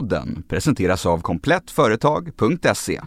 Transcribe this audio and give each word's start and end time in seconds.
Podden 0.00 0.42
presenteras 0.48 1.06
av 1.06 1.20
komplettföretag.se. 1.20 3.00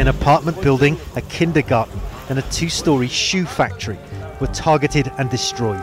An 0.00 0.08
apartment 0.08 0.62
building, 0.62 0.96
a 1.16 1.20
kindergarten, 1.20 2.00
and 2.28 2.38
a 2.38 2.42
two 2.42 2.68
story 2.68 3.08
shoe 3.08 3.46
factory 3.46 3.96
were 4.40 4.54
targeted 4.54 5.10
and 5.18 5.30
destroyed. 5.30 5.80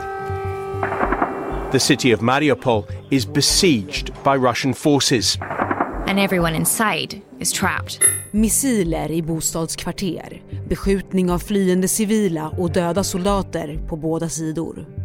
The 1.72 1.80
city 1.80 2.14
of 2.14 2.20
Mariupol 2.22 2.86
is 3.10 3.26
besieged 3.26 4.12
by 4.24 4.36
Russian 4.36 4.74
forces. 4.74 5.38
And 6.08 6.20
everyone 6.20 6.56
inside 6.56 7.22
is 7.40 7.54
trapped. 7.54 8.00
Missiler 8.32 9.12
i 9.12 9.22
bostadskvarter, 9.22 10.42
beskjutning 10.70 11.32
av 11.32 11.40
flyende 11.40 11.88
civila 11.88 12.50
och 12.50 12.72
döda 12.72 13.04
soldater 13.04 13.80
på 13.88 13.96
båda 13.96 14.30
sidor. 14.30 14.97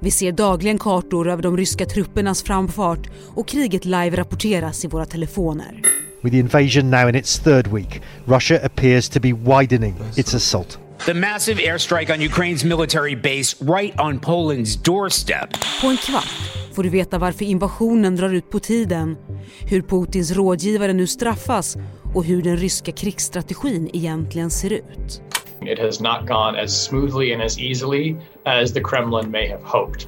Vi 0.00 0.10
ser 0.10 0.32
dagligen 0.32 0.78
kartor 0.78 1.28
över 1.28 1.42
de 1.42 1.56
ryska 1.56 1.86
truppernas 1.86 2.42
framfart 2.42 3.08
och 3.34 3.48
kriget 3.48 3.84
live 3.84 4.16
rapporteras 4.16 4.84
i 4.84 4.88
våra 4.88 5.06
telefoner. 5.06 5.82
With 6.22 6.34
the 6.34 6.40
invasion 6.40 6.90
now 6.90 7.08
in 7.08 7.14
its 7.14 7.38
third 7.38 7.66
week, 7.66 8.02
Russia 8.24 8.60
appears 8.64 9.08
to 9.08 9.20
be 9.20 9.32
widening 9.32 9.94
its 10.16 10.34
assault. 10.34 10.78
The 11.06 11.14
massive 11.14 11.60
airstrike 11.62 12.14
on 12.14 12.20
Ukraine's 12.20 12.64
military 12.64 13.14
base 13.14 13.56
right 13.60 14.00
on 14.00 14.20
Poland's 14.20 14.84
doorstep. 14.84 15.48
På 15.82 15.86
en 15.88 15.96
kvart 15.96 16.56
får 16.74 16.82
du 16.82 16.88
veta 16.88 17.18
varför 17.18 17.44
invasionen 17.44 18.16
drar 18.16 18.34
ut 18.34 18.50
på 18.50 18.58
tiden, 18.60 19.16
hur 19.60 19.82
Putins 19.82 20.30
rådgivare 20.30 20.92
nu 20.92 21.06
straffas 21.06 21.76
och 22.14 22.24
hur 22.24 22.42
den 22.42 22.56
ryska 22.56 22.92
krigsstrategin 22.92 23.90
egentligen 23.92 24.50
ser 24.50 24.72
ut. 24.72 25.22
It 25.62 25.78
has 25.78 26.00
not 26.00 26.28
gone 26.28 26.62
as 26.62 26.84
smoothly 26.84 27.32
and 27.32 27.42
as 27.42 27.58
easily 27.58 28.16
as 28.44 28.72
the 28.72 28.80
Kremlin 28.80 29.30
may 29.30 29.48
have 29.48 29.62
hoped. 29.64 30.06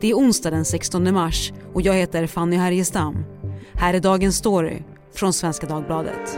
Det 0.00 0.10
är 0.10 0.14
onsdag 0.14 0.50
den 0.50 0.64
16 0.64 1.14
mars 1.14 1.52
och 1.72 1.82
jag 1.82 1.94
heter 1.94 2.26
Fanny 2.26 2.56
Härgestam. 2.56 3.24
Här 3.74 3.94
är 3.94 4.00
dagens 4.00 4.36
story 4.36 4.82
från 5.14 5.32
Svenska 5.32 5.66
Dagbladet. 5.66 6.36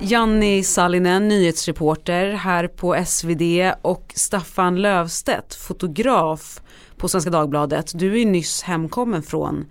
Janni 0.00 0.62
Sallinen, 0.62 1.28
nyhetsreporter 1.28 2.32
här 2.32 2.66
på 2.66 3.04
SvD 3.06 3.72
och 3.82 4.12
Staffan 4.14 4.82
Lövstedt, 4.82 5.54
fotograf 5.54 6.60
på 6.96 7.08
Svenska 7.08 7.30
Dagbladet. 7.30 7.92
Du 7.94 8.20
är 8.20 8.26
nyss 8.26 8.62
hemkommen 8.62 9.22
från 9.22 9.66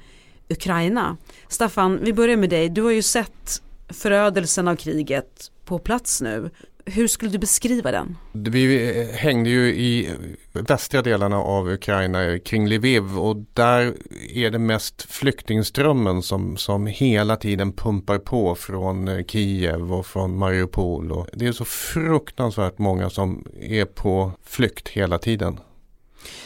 Ukraina. 0.50 1.18
Staffan, 1.50 2.00
vi 2.02 2.14
börjar 2.14 2.38
med 2.38 2.50
dig. 2.50 2.70
Du 2.70 2.82
har 2.82 2.92
ju 2.92 3.02
sett 3.02 3.62
förödelsen 3.90 4.68
av 4.68 4.76
kriget 4.76 5.52
på 5.66 5.80
plats 5.80 6.22
nu. 6.22 6.50
Hur 6.86 7.08
skulle 7.08 7.32
du 7.32 7.38
beskriva 7.38 7.92
den? 7.92 8.18
Vi 8.32 9.00
eh, 9.00 9.08
hängde 9.08 9.50
ju 9.50 9.76
i 9.76 10.10
västra 10.52 11.02
delarna 11.02 11.38
av 11.38 11.70
Ukraina 11.70 12.24
eh, 12.24 12.40
kring 12.40 12.68
Lviv 12.68 13.20
och 13.20 13.36
där 13.54 13.94
är 14.34 14.50
det 14.52 14.60
mest 14.60 15.02
flyktingströmmen 15.02 16.22
som, 16.22 16.58
som 16.58 16.88
hela 16.88 17.36
tiden 17.36 17.74
pumpar 17.74 18.18
på 18.18 18.56
från 18.56 19.08
eh, 19.08 19.26
Kiev 19.26 19.94
och 19.94 20.06
från 20.06 20.38
Mariupol. 20.38 21.12
Och 21.12 21.28
det 21.34 21.48
är 21.48 21.52
så 21.52 21.66
fruktansvärt 21.66 22.78
många 22.78 23.10
som 23.10 23.48
är 23.62 23.86
på 23.86 24.32
flykt 24.44 24.90
hela 24.90 25.18
tiden. 25.18 25.60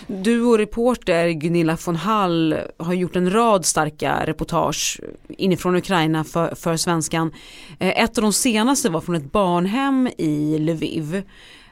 Du 0.07 0.41
och 0.41 0.57
reporter 0.57 1.29
Gunilla 1.29 1.77
von 1.85 1.95
Hall 1.95 2.55
har 2.77 2.93
gjort 2.93 3.15
en 3.15 3.33
rad 3.33 3.65
starka 3.65 4.25
reportage 4.25 5.01
inifrån 5.29 5.75
Ukraina 5.75 6.23
för, 6.23 6.55
för 6.55 6.77
Svenskan. 6.77 7.31
Eh, 7.79 8.03
ett 8.03 8.17
av 8.17 8.21
de 8.21 8.33
senaste 8.33 8.89
var 8.89 9.01
från 9.01 9.15
ett 9.15 9.31
barnhem 9.31 10.09
i 10.17 10.59
Lviv. 10.59 11.23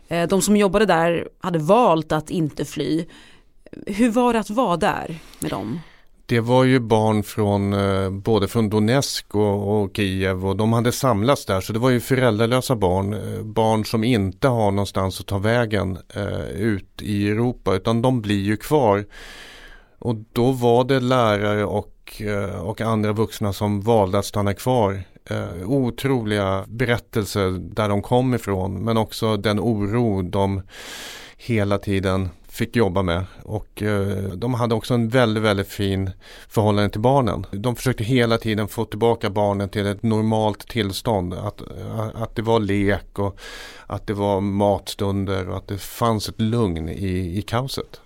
Eh, 0.07 0.27
de 0.27 0.41
som 0.41 0.57
jobbade 0.57 0.85
där 0.85 1.27
hade 1.39 1.59
valt 1.59 2.11
att 2.11 2.29
inte 2.29 2.65
fly. 2.65 3.05
Hur 3.85 4.09
var 4.09 4.33
det 4.33 4.39
att 4.39 4.49
vara 4.49 4.77
där 4.77 5.19
med 5.39 5.51
dem? 5.51 5.79
Det 6.31 6.39
var 6.39 6.63
ju 6.63 6.79
barn 6.79 7.23
från 7.23 7.73
eh, 7.73 8.09
både 8.09 8.47
från 8.47 8.69
Donetsk 8.69 9.35
och, 9.35 9.81
och, 9.81 9.95
Kiev 9.95 10.45
och 10.45 10.57
de 10.57 10.73
hade 10.73 10.91
samlats 10.91 11.45
där 11.45 11.61
så 11.61 11.73
det 11.73 11.79
var 11.79 11.89
ju 11.89 11.99
föräldralösa 11.99 12.75
barn. 12.75 13.13
Eh, 13.13 13.43
barn 13.43 13.85
som 13.85 14.03
inte 14.03 14.47
har 14.47 14.71
någonstans 14.71 15.19
att 15.19 15.25
ta 15.25 15.37
vägen 15.37 15.97
eh, 16.15 16.49
ut 16.49 17.01
i 17.01 17.29
Europa 17.29 17.75
utan 17.75 18.01
de 18.01 18.21
blir 18.21 18.41
ju 18.41 18.57
kvar. 18.57 19.05
Och 19.99 20.15
då 20.33 20.51
var 20.51 20.83
det 20.83 20.99
lärare 20.99 21.65
och, 21.65 22.21
eh, 22.21 22.61
och 22.61 22.81
andra 22.81 23.13
vuxna 23.13 23.53
som 23.53 23.81
valde 23.81 24.19
att 24.19 24.25
stanna 24.25 24.53
kvar. 24.53 25.03
Eh, 25.29 25.69
otroliga 25.69 26.65
berättelser 26.67 27.49
där 27.75 27.89
de 27.89 28.01
kom 28.01 28.33
ifrån 28.33 28.83
men 28.83 28.97
också 28.97 29.37
den 29.37 29.59
oro 29.59 30.21
de 30.21 30.61
hela 31.37 31.77
tiden 31.77 32.29
fick 32.51 32.75
jobba 32.75 33.01
med. 33.01 33.25
Och 33.43 33.81
eh, 33.83 34.23
de 34.23 34.53
hade 34.53 34.75
också 34.75 34.93
en 34.93 35.09
väldigt, 35.09 35.43
väldigt 35.43 35.67
fin 35.67 36.09
förhållande 36.49 36.89
till 36.89 37.01
barnen. 37.01 37.45
De 37.51 37.75
försökte 37.75 38.03
hela 38.03 38.37
tiden 38.37 38.67
få 38.67 38.85
tillbaka 38.85 39.29
barnen 39.29 39.69
till 39.69 39.85
ett 39.85 40.03
normalt 40.03 40.67
tillstånd. 40.67 41.33
Att, 41.33 41.61
eh, 41.61 42.07
att 42.13 42.35
det 42.35 42.41
var 42.41 42.59
lek 42.59 43.19
och 43.19 43.39
att 43.87 44.07
det 44.07 44.13
var 44.13 44.41
matstunder 44.41 45.49
och 45.49 45.57
att 45.57 45.67
det 45.67 45.77
fanns 45.77 46.29
ett 46.29 46.41
lugn 46.41 46.89
i, 46.89 47.37
i 47.37 47.41
kaoset. 47.41 48.01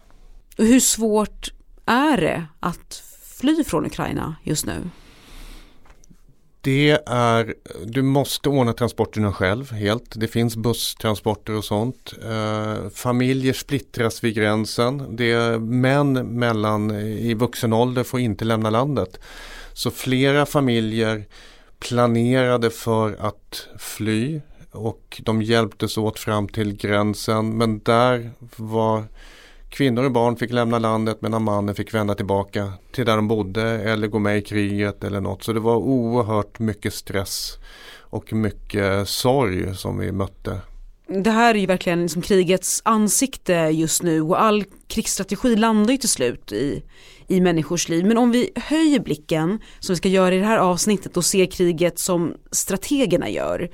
Hur 0.58 0.80
svårt 0.80 1.54
är 1.86 2.18
det 2.18 2.46
att 2.60 3.04
fly 3.40 3.64
från 3.64 3.86
Ukraina 3.86 4.36
just 4.44 4.66
nu? 4.66 4.90
Det 6.66 7.00
är, 7.06 7.54
du 7.86 8.02
måste 8.02 8.50
ordna 8.50 8.74
transporterna 8.74 9.34
själv 9.34 9.72
helt. 9.72 10.20
Det 10.20 10.28
finns 10.28 10.56
busstransporter 10.56 11.54
och 11.54 11.66
sånt. 11.66 12.14
Eh, 12.24 12.90
familjer 12.90 13.54
splittras 13.54 14.24
vid 14.24 14.36
gränsen. 14.36 15.16
Det 15.16 15.32
är 15.32 15.60
män 15.60 16.14
mellan, 16.14 16.92
i 17.02 17.34
vuxen 17.34 17.74
ålder 17.74 18.04
får 18.04 18.20
inte 18.20 18.46
lämna 18.46 18.70
landet. 18.70 19.20
Så 19.74 19.92
flera 19.92 20.46
familjer 20.46 21.26
planerade 21.80 22.70
för 22.70 23.18
att 23.20 23.68
fly 23.80 24.42
och 24.72 25.22
de 25.26 25.42
hjälptes 25.42 25.98
åt 25.98 26.20
fram 26.20 26.48
till 26.48 26.78
gränsen. 26.78 27.58
Men 27.58 27.80
där 27.80 28.32
var 28.56 29.04
Kvinnor 29.70 30.04
och 30.04 30.12
barn 30.12 30.36
fick 30.36 30.52
lämna 30.52 30.80
landet 30.80 31.22
medan 31.22 31.44
mannen 31.44 31.76
fick 31.76 31.94
vända 31.94 32.16
tillbaka 32.16 32.74
till 32.92 33.06
där 33.06 33.16
de 33.16 33.28
bodde 33.28 33.64
eller 33.64 34.08
gå 34.08 34.20
med 34.20 34.38
i 34.38 34.42
kriget 34.42 35.04
eller 35.04 35.22
något. 35.22 35.44
Så 35.44 35.54
det 35.54 35.60
var 35.60 35.76
oerhört 35.76 36.60
mycket 36.60 36.94
stress 36.94 37.58
och 38.00 38.34
mycket 38.34 39.08
sorg 39.08 39.76
som 39.76 39.98
vi 39.98 40.12
mötte. 40.12 40.62
Det 41.08 41.32
här 41.32 41.56
är 41.56 41.60
ju 41.60 41.66
verkligen 41.66 42.02
liksom 42.02 42.22
krigets 42.22 42.82
ansikte 42.86 43.54
just 43.54 44.04
nu 44.04 44.22
och 44.22 44.42
all 44.42 44.64
krigsstrategi 44.88 45.56
landar 45.56 45.92
ju 45.92 45.98
till 45.98 46.10
slut 46.10 46.52
i, 46.52 46.84
i 47.28 47.42
människors 47.42 47.90
liv. 47.90 48.06
Men 48.06 48.18
om 48.18 48.32
vi 48.32 48.50
höjer 48.56 49.00
blicken, 49.00 49.60
som 49.80 49.94
vi 49.94 49.98
ska 49.98 50.10
göra 50.10 50.36
i 50.36 50.38
det 50.38 50.46
här 50.46 50.58
avsnittet 50.58 51.18
och 51.18 51.26
ser 51.26 51.46
kriget 51.46 52.00
som 52.00 52.34
strategerna 52.52 53.30
gör. 53.30 53.70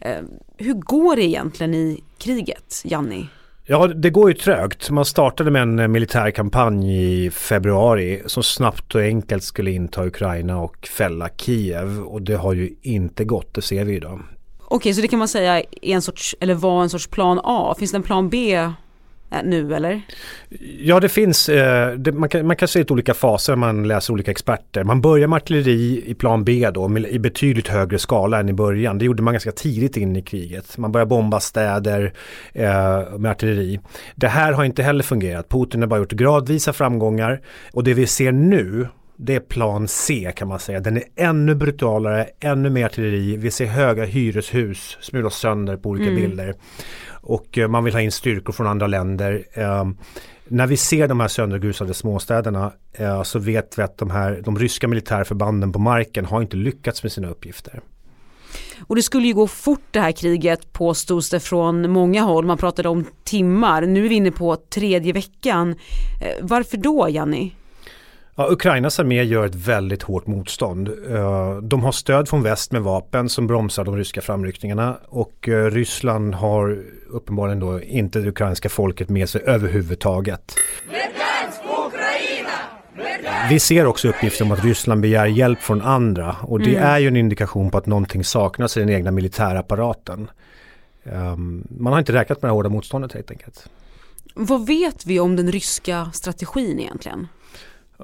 Eh, 0.00 0.22
hur 0.56 0.74
går 0.74 1.16
det 1.16 1.24
egentligen 1.24 1.74
i 1.74 2.04
kriget, 2.18 2.82
Janni? 2.84 3.26
Ja, 3.68 3.86
det 3.86 4.10
går 4.10 4.30
ju 4.30 4.34
trögt. 4.34 4.90
Man 4.90 5.04
startade 5.04 5.50
med 5.50 5.62
en 5.62 5.78
eh, 5.78 5.88
militär 5.88 6.30
kampanj 6.30 7.24
i 7.26 7.30
februari 7.30 8.22
som 8.26 8.42
snabbt 8.42 8.94
och 8.94 9.00
enkelt 9.00 9.44
skulle 9.44 9.70
inta 9.70 10.06
Ukraina 10.06 10.58
och 10.58 10.86
fälla 10.86 11.28
Kiev. 11.36 12.00
Och 12.00 12.22
det 12.22 12.36
har 12.36 12.52
ju 12.52 12.74
inte 12.82 13.24
gått, 13.24 13.54
det 13.54 13.62
ser 13.62 13.84
vi 13.84 13.96
idag. 13.96 14.22
Okej, 14.68 14.94
så 14.94 15.00
det 15.00 15.08
kan 15.08 15.18
man 15.18 15.28
säga 15.28 15.60
är 15.60 15.66
en 15.82 16.02
sorts, 16.02 16.36
eller 16.40 16.54
var 16.54 16.82
en 16.82 16.90
sorts 16.90 17.06
plan 17.06 17.40
A. 17.44 17.74
Finns 17.78 17.90
det 17.90 17.96
en 17.96 18.02
plan 18.02 18.28
B 18.28 18.58
Eh, 19.36 19.44
nu 19.44 19.74
eller? 19.74 20.02
Ja 20.78 21.00
det 21.00 21.08
finns, 21.08 21.48
eh, 21.48 21.92
det, 21.92 22.12
man, 22.12 22.28
kan, 22.28 22.46
man 22.46 22.56
kan 22.56 22.68
se 22.68 22.80
ut 22.80 22.90
olika 22.90 23.14
faser 23.14 23.52
när 23.52 23.56
man 23.56 23.88
läser 23.88 24.12
olika 24.12 24.30
experter. 24.30 24.84
Man 24.84 25.00
börjar 25.00 25.28
med 25.28 25.36
artilleri 25.36 26.02
i 26.06 26.14
plan 26.14 26.44
B 26.44 26.70
då 26.74 26.88
med, 26.88 27.06
i 27.06 27.18
betydligt 27.18 27.68
högre 27.68 27.98
skala 27.98 28.40
än 28.40 28.48
i 28.48 28.52
början. 28.52 28.98
Det 28.98 29.04
gjorde 29.04 29.22
man 29.22 29.34
ganska 29.34 29.52
tidigt 29.52 29.96
in 29.96 30.16
i 30.16 30.22
kriget. 30.22 30.78
Man 30.78 30.92
börjar 30.92 31.06
bomba 31.06 31.40
städer 31.40 32.12
eh, 32.52 33.18
med 33.18 33.30
artilleri. 33.30 33.80
Det 34.14 34.28
här 34.28 34.52
har 34.52 34.64
inte 34.64 34.82
heller 34.82 35.02
fungerat. 35.02 35.48
Putin 35.48 35.80
har 35.80 35.88
bara 35.88 36.00
gjort 36.00 36.12
gradvisa 36.12 36.72
framgångar 36.72 37.40
och 37.72 37.84
det 37.84 37.94
vi 37.94 38.06
ser 38.06 38.32
nu 38.32 38.88
det 39.16 39.34
är 39.34 39.40
plan 39.40 39.88
C 39.88 40.32
kan 40.36 40.48
man 40.48 40.58
säga. 40.58 40.80
Den 40.80 40.96
är 40.96 41.04
ännu 41.16 41.54
brutalare, 41.54 42.28
ännu 42.40 42.70
mer 42.70 42.86
artilleri. 42.86 43.36
Vi 43.36 43.50
ser 43.50 43.66
höga 43.66 44.04
hyreshus 44.04 44.98
smulas 45.00 45.34
sönder 45.34 45.76
på 45.76 45.88
olika 45.88 46.10
mm. 46.10 46.16
bilder 46.16 46.54
och 47.10 47.58
eh, 47.58 47.68
man 47.68 47.84
vill 47.84 47.94
ha 47.94 48.00
in 48.00 48.12
styrkor 48.12 48.52
från 48.52 48.66
andra 48.66 48.86
länder. 48.86 49.44
Ehm, 49.52 49.96
när 50.48 50.66
vi 50.66 50.76
ser 50.76 51.08
de 51.08 51.20
här 51.20 51.28
söndergrusade 51.28 51.94
småstäderna 51.94 52.72
eh, 52.92 53.22
så 53.22 53.38
vet 53.38 53.78
vi 53.78 53.82
att 53.82 53.98
de 53.98 54.10
här 54.10 54.42
de 54.44 54.58
ryska 54.58 54.88
militärförbanden 54.88 55.72
på 55.72 55.78
marken 55.78 56.24
har 56.24 56.42
inte 56.42 56.56
lyckats 56.56 57.02
med 57.02 57.12
sina 57.12 57.28
uppgifter. 57.28 57.80
Och 58.86 58.96
det 58.96 59.02
skulle 59.02 59.26
ju 59.26 59.34
gå 59.34 59.46
fort 59.46 59.84
det 59.90 60.00
här 60.00 60.12
kriget 60.12 60.72
påstods 60.72 61.30
det 61.30 61.40
från 61.40 61.90
många 61.90 62.22
håll. 62.22 62.44
Man 62.44 62.58
pratade 62.58 62.88
om 62.88 63.04
timmar. 63.24 63.82
Nu 63.82 64.04
är 64.04 64.08
vi 64.08 64.14
inne 64.14 64.30
på 64.30 64.56
tredje 64.56 65.12
veckan. 65.12 65.70
Eh, 65.70 66.34
varför 66.42 66.76
då 66.76 67.08
Janni? 67.08 67.52
Ja, 68.38 68.48
Ukrainas 68.50 69.00
armé 69.00 69.22
gör 69.22 69.46
ett 69.46 69.54
väldigt 69.54 70.02
hårt 70.02 70.26
motstånd. 70.26 70.88
Eh, 70.88 71.56
de 71.56 71.84
har 71.84 71.92
stöd 71.92 72.28
från 72.28 72.42
väst 72.42 72.72
med 72.72 72.82
vapen 72.82 73.28
som 73.28 73.46
bromsar 73.46 73.84
de 73.84 73.96
ryska 73.96 74.20
framryckningarna 74.20 74.98
och 75.08 75.48
eh, 75.48 75.70
Ryssland 75.70 76.34
har 76.34 76.82
uppenbarligen 77.08 77.60
då 77.60 77.82
inte 77.82 78.18
det 78.18 78.28
ukrainska 78.28 78.68
folket 78.68 79.08
med 79.08 79.28
sig 79.28 79.42
överhuvudtaget. 79.44 80.54
Vi 83.48 83.60
ser 83.60 83.86
också 83.86 84.08
uppgifter 84.08 84.44
om 84.44 84.52
att 84.52 84.64
Ryssland 84.64 85.00
begär 85.00 85.26
hjälp 85.26 85.60
från 85.62 85.82
andra 85.82 86.36
och 86.42 86.60
det 86.60 86.76
mm. 86.76 86.88
är 86.88 86.98
ju 86.98 87.08
en 87.08 87.16
indikation 87.16 87.70
på 87.70 87.78
att 87.78 87.86
någonting 87.86 88.24
saknas 88.24 88.76
i 88.76 88.80
den 88.80 88.90
egna 88.90 89.10
militärapparaten. 89.10 90.30
Um, 91.04 91.66
man 91.70 91.92
har 91.92 91.98
inte 91.98 92.12
räknat 92.12 92.42
med 92.42 92.48
det 92.48 92.52
hårda 92.54 92.68
motståndet 92.68 93.12
helt 93.12 93.30
enkelt. 93.30 93.68
Vad 94.34 94.66
vet 94.66 95.06
vi 95.06 95.20
om 95.20 95.36
den 95.36 95.52
ryska 95.52 96.10
strategin 96.12 96.80
egentligen? 96.80 97.28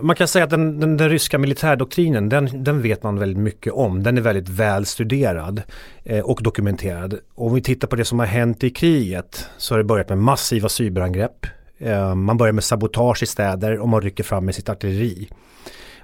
Man 0.01 0.17
kan 0.17 0.29
säga 0.29 0.45
att 0.45 0.51
den, 0.51 0.81
den, 0.81 0.97
den 0.97 1.09
ryska 1.09 1.39
militärdoktrinen, 1.39 2.29
den, 2.29 2.65
den, 2.65 2.83
vet 2.83 3.03
man 3.03 3.19
väldigt 3.19 3.43
mycket 3.43 3.73
om. 3.73 4.03
Den 4.03 4.19
är 4.19 4.23
väldigt 4.23 4.49
välstuderad 4.49 5.63
eh, 6.05 6.21
och 6.21 6.43
dokumenterad. 6.43 7.19
Om 7.35 7.55
vi 7.55 7.63
tittar 7.63 7.89
på 7.89 7.97
det 7.97 8.05
som 8.05 8.19
har 8.19 8.27
hänt 8.27 8.65
i 8.65 8.71
kriget 8.71 9.47
så 9.57 9.75
har 9.75 9.79
det 9.79 9.85
börjat 9.85 10.09
med 10.09 10.19
massiva 10.19 10.69
cyberangrepp. 10.69 11.47
Eh, 11.79 12.15
man 12.15 12.37
börjar 12.37 12.53
med 12.53 12.65
sabotage 12.65 13.23
i 13.23 13.27
städer 13.27 13.79
och 13.79 13.89
man 13.89 14.01
rycker 14.01 14.25
fram 14.25 14.45
med 14.45 14.55
sitt 14.55 14.69
artilleri. 14.69 15.29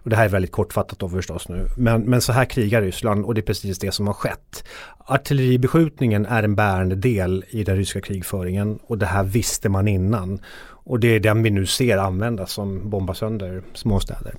Och 0.02 0.10
det 0.10 0.16
här 0.16 0.24
är 0.24 0.28
väldigt 0.28 0.52
kortfattat 0.52 0.98
då 0.98 1.08
förstås 1.08 1.48
nu. 1.48 1.66
Men, 1.76 2.02
men 2.02 2.20
så 2.20 2.32
här 2.32 2.44
krigar 2.44 2.82
Ryssland 2.82 3.24
och 3.24 3.34
det 3.34 3.40
är 3.40 3.42
precis 3.42 3.78
det 3.78 3.92
som 3.92 4.06
har 4.06 4.14
skett. 4.14 4.64
Artilleribeskjutningen 4.98 6.26
är 6.26 6.42
en 6.42 6.54
bärande 6.54 6.94
del 6.94 7.44
i 7.48 7.64
den 7.64 7.76
ryska 7.76 8.00
krigföringen 8.00 8.78
och 8.86 8.98
det 8.98 9.06
här 9.06 9.24
visste 9.24 9.68
man 9.68 9.88
innan. 9.88 10.40
Och 10.88 11.00
det 11.00 11.08
är 11.08 11.20
den 11.20 11.42
vi 11.42 11.50
nu 11.50 11.66
ser 11.66 11.98
användas 11.98 12.52
som 12.52 12.90
bombar 12.90 13.14
sönder 13.14 13.62
småstäder. 13.74 14.34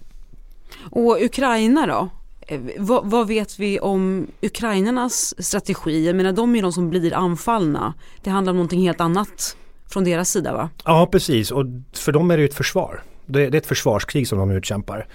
Och 0.91 1.17
Ukraina 1.21 1.87
då? 1.87 2.09
Eh, 2.41 2.59
vad, 2.77 3.09
vad, 3.09 3.27
vet 3.27 3.59
vi 3.59 3.79
om 3.79 4.27
ukrainarnas 4.41 5.45
strategi? 5.45 6.05
Jag 6.05 6.15
menar 6.15 6.31
de 6.31 6.55
är 6.55 6.61
de 6.61 6.73
som 6.73 6.89
blir 6.89 7.13
anfallna. 7.13 7.93
Det 8.23 8.29
handlar 8.29 8.51
om 8.51 8.57
någonting 8.57 8.81
helt 8.81 9.01
annat 9.01 9.57
från 9.89 10.03
deras 10.03 10.29
sida 10.29 10.53
va? 10.53 10.69
Ja 10.85 11.09
precis 11.11 11.51
och 11.51 11.65
för 11.93 12.11
dem 12.11 12.31
är 12.31 12.37
det 12.37 12.41
ju 12.41 12.47
ett 12.47 12.53
försvar. 12.53 13.03
Det, 13.25 13.49
det 13.49 13.57
är 13.57 13.61
ett 13.61 13.65
försvarskrig 13.65 14.27
som 14.27 14.39
de 14.39 14.51
utkämpar. 14.51 15.07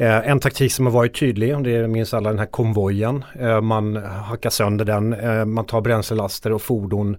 Eh, 0.00 0.30
en 0.30 0.40
taktik 0.40 0.72
som 0.72 0.86
har 0.86 0.92
varit 0.92 1.20
tydlig, 1.20 1.64
det 1.64 1.88
minns 1.88 2.14
alla 2.14 2.30
den 2.30 2.38
här 2.38 2.46
konvojen. 2.46 3.24
Eh, 3.40 3.60
man 3.60 3.96
hackar 3.96 4.50
sönder 4.50 4.84
den, 4.84 5.12
eh, 5.12 5.44
man 5.44 5.64
tar 5.64 5.80
bränslelaster 5.80 6.52
och 6.52 6.62
fordon 6.62 7.16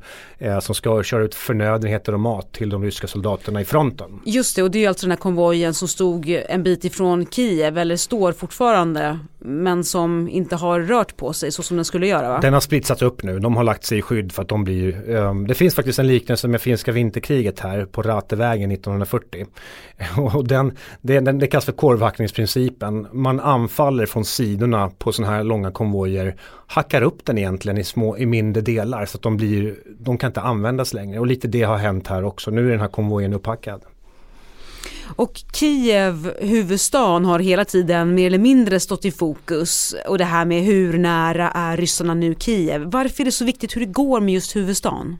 som 0.61 0.75
ska 0.75 1.03
köra 1.03 1.23
ut 1.23 1.35
förnödenheter 1.35 2.13
och 2.13 2.19
mat 2.19 2.53
till 2.53 2.69
de 2.69 2.83
ryska 2.83 3.07
soldaterna 3.07 3.61
i 3.61 3.65
fronten. 3.65 4.19
Just 4.25 4.55
det, 4.55 4.63
och 4.63 4.71
det 4.71 4.85
är 4.85 4.89
alltså 4.89 5.05
den 5.05 5.11
här 5.11 5.17
konvojen 5.17 5.73
som 5.73 5.87
stod 5.87 6.43
en 6.49 6.63
bit 6.63 6.85
ifrån 6.85 7.25
Kiev, 7.25 7.77
eller 7.77 7.95
står 7.95 8.31
fortfarande, 8.31 9.19
men 9.39 9.83
som 9.83 10.29
inte 10.29 10.55
har 10.55 10.79
rört 10.79 11.17
på 11.17 11.33
sig 11.33 11.51
så 11.51 11.63
som 11.63 11.77
den 11.77 11.85
skulle 11.85 12.07
göra 12.07 12.29
va? 12.29 12.39
Den 12.41 12.53
har 12.53 12.59
splittrats 12.59 13.01
upp 13.01 13.23
nu, 13.23 13.39
de 13.39 13.55
har 13.55 13.63
lagt 13.63 13.83
sig 13.83 13.97
i 13.97 14.01
skydd 14.01 14.31
för 14.31 14.41
att 14.41 14.49
de 14.49 14.63
blir, 14.63 15.15
um, 15.15 15.47
det 15.47 15.53
finns 15.53 15.75
faktiskt 15.75 15.99
en 15.99 16.07
liknelse 16.07 16.47
med 16.47 16.61
finska 16.61 16.91
vinterkriget 16.91 17.59
här 17.59 17.85
på 17.85 18.01
Ratevägen 18.01 18.71
1940. 18.71 19.45
och 20.33 20.47
den, 20.47 20.77
det, 21.01 21.19
den, 21.19 21.39
det 21.39 21.47
kallas 21.47 21.65
för 21.65 21.71
korvhackningsprincip 21.71 22.68
principen. 22.69 23.07
Man 23.11 23.39
anfaller 23.39 24.05
från 24.05 24.25
sidorna 24.25 24.89
på 24.97 25.11
sådana 25.11 25.33
här 25.33 25.43
långa 25.43 25.71
konvojer, 25.71 26.35
hackar 26.67 27.01
upp 27.01 27.25
den 27.25 27.37
egentligen 27.37 27.77
i 27.77 27.83
små, 27.83 28.17
i 28.17 28.25
mindre 28.25 28.61
delar 28.61 29.05
så 29.05 29.17
att 29.17 29.23
de 29.23 29.37
blir, 29.37 29.75
de 29.99 30.17
kan 30.17 30.29
inte 30.29 30.41
användas 30.41 30.93
längre. 30.93 31.19
Och 31.19 31.27
lite 31.27 31.47
det 31.47 31.63
har 31.63 31.77
hänt 31.77 32.07
här 32.07 32.23
också. 32.23 32.51
Nu 32.51 32.67
är 32.67 32.71
den 32.71 32.81
här 32.81 32.87
konvojen 32.87 33.33
upphackad. 33.33 33.81
Och 35.15 35.33
Kiev, 35.53 36.33
huvudstaden, 36.41 37.25
har 37.25 37.39
hela 37.39 37.65
tiden 37.65 38.15
mer 38.15 38.27
eller 38.27 38.39
mindre 38.39 38.79
stått 38.79 39.05
i 39.05 39.11
fokus 39.11 39.95
och 40.07 40.17
det 40.17 40.25
här 40.25 40.45
med 40.45 40.63
hur 40.63 40.97
nära 40.97 41.51
är 41.51 41.77
ryssarna 41.77 42.13
nu 42.13 42.35
Kiev. 42.35 42.81
Varför 42.81 43.23
är 43.23 43.25
det 43.25 43.31
så 43.31 43.45
viktigt 43.45 43.75
hur 43.75 43.81
det 43.81 43.91
går 43.91 44.21
med 44.21 44.33
just 44.33 44.55
huvudstaden? 44.55 45.17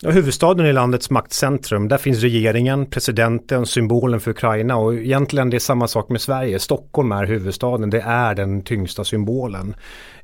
Ja, 0.00 0.10
huvudstaden 0.10 0.66
är 0.66 0.72
landets 0.72 1.10
maktcentrum. 1.10 1.88
Där 1.88 1.98
finns 1.98 2.20
regeringen, 2.20 2.86
presidenten, 2.86 3.66
symbolen 3.66 4.20
för 4.20 4.30
Ukraina 4.30 4.76
och 4.76 4.94
egentligen 4.94 5.50
det 5.50 5.56
är 5.56 5.58
samma 5.58 5.88
sak 5.88 6.08
med 6.08 6.20
Sverige. 6.20 6.58
Stockholm 6.58 7.12
är 7.12 7.24
huvudstaden, 7.24 7.90
det 7.90 8.00
är 8.00 8.34
den 8.34 8.62
tyngsta 8.62 9.04
symbolen. 9.04 9.74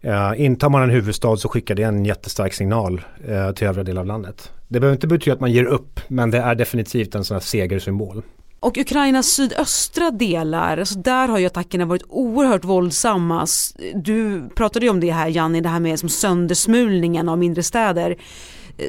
Eh, 0.00 0.32
intar 0.36 0.68
man 0.68 0.82
en 0.82 0.90
huvudstad 0.90 1.36
så 1.36 1.48
skickar 1.48 1.74
det 1.74 1.82
en 1.82 2.04
jättestark 2.04 2.52
signal 2.52 3.00
eh, 3.28 3.52
till 3.52 3.66
övriga 3.66 3.84
delar 3.84 4.00
av 4.00 4.06
landet. 4.06 4.52
Det 4.68 4.80
behöver 4.80 4.94
inte 4.94 5.06
betyda 5.06 5.34
att 5.34 5.40
man 5.40 5.52
ger 5.52 5.64
upp, 5.64 6.00
men 6.08 6.30
det 6.30 6.38
är 6.38 6.54
definitivt 6.54 7.14
en 7.14 7.24
sån 7.24 7.34
här 7.34 7.40
segersymbol. 7.40 8.22
Och 8.60 8.78
Ukrainas 8.78 9.26
sydöstra 9.26 10.10
delar, 10.10 10.78
alltså 10.78 10.98
där 10.98 11.28
har 11.28 11.38
ju 11.38 11.46
attackerna 11.46 11.84
varit 11.84 12.04
oerhört 12.08 12.64
våldsamma. 12.64 13.46
Du 13.94 14.48
pratade 14.54 14.86
ju 14.86 14.90
om 14.90 15.00
det 15.00 15.10
här 15.10 15.28
Janni, 15.28 15.60
det 15.60 15.68
här 15.68 15.80
med 15.80 15.98
som 15.98 16.08
söndersmulningen 16.08 17.28
av 17.28 17.38
mindre 17.38 17.62
städer 17.62 18.16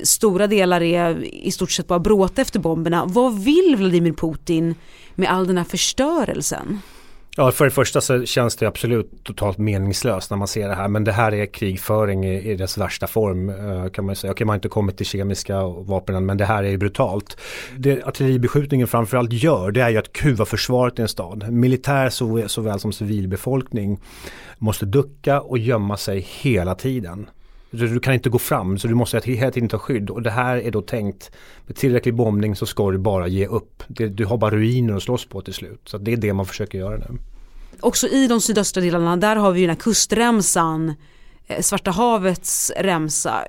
stora 0.04 0.48
delar 0.48 0.82
är 0.82 1.24
i 1.24 1.52
stort 1.52 1.72
sett 1.72 1.88
bara 1.88 2.00
bråte 2.00 2.42
efter 2.42 2.60
bomberna. 2.60 3.06
Vad 3.06 3.44
vill 3.44 3.76
Vladimir 3.78 4.14
Putin 4.14 4.76
med 5.16 5.30
all 5.30 5.48
den 5.48 5.58
här 5.58 5.64
förstörelsen? 5.64 6.80
Ja, 7.38 7.52
för 7.52 7.66
det 7.66 7.72
första 7.72 8.02
så 8.02 8.26
känns 8.26 8.56
det 8.56 8.68
absolut 8.68 9.24
totalt 9.24 9.58
meningslöst 9.58 10.30
när 10.30 10.38
man 10.38 10.48
ser 10.48 10.70
det 10.70 10.76
här. 10.76 10.88
Men 10.88 11.04
det 11.04 11.12
här 11.12 11.34
är 11.34 11.46
krigföring 11.46 12.26
i, 12.26 12.52
i 12.52 12.56
dess 12.56 12.78
värsta 12.78 13.08
form 13.08 13.50
eh, 13.50 13.90
kan 13.90 14.06
man 14.06 14.16
säga. 14.16 14.32
Okej, 14.32 14.46
man 14.46 14.52
har 14.52 14.56
inte 14.58 14.70
kommit 14.70 14.98
till 14.98 15.06
kemiska 15.06 15.64
vapen 15.68 16.26
men 16.26 16.38
det 16.38 16.46
här 16.46 16.64
är 16.64 16.78
brutalt. 16.78 17.38
Det 17.78 18.04
artilleribeskjutningen 18.04 18.88
framförallt 18.88 19.34
gör 19.34 19.72
det 19.72 19.82
är 19.82 19.90
ju 19.90 19.98
att 19.98 20.14
kuva 20.14 20.46
försvaret 20.46 21.00
i 21.00 21.02
en 21.02 21.08
stad. 21.08 21.52
Militär 21.52 22.10
så, 22.10 22.48
såväl 22.48 22.80
som 22.80 22.94
civilbefolkning 22.94 24.00
måste 24.58 24.86
ducka 24.86 25.42
och 25.42 25.58
gömma 25.58 25.98
sig 25.98 26.20
hela 26.20 26.76
tiden. 26.76 27.28
Du 27.76 28.00
kan 28.00 28.14
inte 28.14 28.30
gå 28.30 28.40
fram 28.40 28.78
så 28.78 28.88
du 28.88 28.94
måste 28.94 29.22
hela 29.26 29.52
tiden 29.52 29.70
ta 29.70 29.80
skydd 29.80 30.10
och 30.10 30.22
det 30.22 30.32
här 30.32 30.58
är 30.58 30.72
då 30.72 30.82
tänkt 30.82 31.32
med 31.66 31.76
tillräcklig 31.76 32.16
bombning 32.16 32.56
så 32.56 32.66
ska 32.66 32.92
du 32.92 32.98
bara 32.98 33.28
ge 33.28 33.48
upp. 33.48 33.84
du 33.88 34.26
har 34.26 34.38
bara 34.38 34.52
ruiner 34.52 34.96
att 34.96 35.04
slåss 35.04 35.26
på 35.26 35.42
till 35.42 35.54
slut. 35.54 35.82
Så 35.86 35.98
det 35.98 36.14
är 36.14 36.18
det 36.18 36.34
man 36.34 36.46
försöker 36.46 36.78
göra 36.78 36.98
nu. 36.98 37.18
Också 37.80 38.08
i 38.08 38.28
de 38.28 38.42
sydöstra 38.42 38.82
delarna 38.82 39.18
där 39.18 39.36
har 39.36 39.52
vi 39.52 39.60
ju 39.60 39.68
den 39.68 39.76
här 39.76 39.82
kustremsan, 39.82 40.94
eh, 41.48 41.62
Svarta 41.62 41.92
havets 41.92 42.72
remsa. 42.78 43.48